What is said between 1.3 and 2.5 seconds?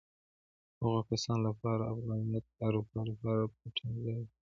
لپاره افغانیت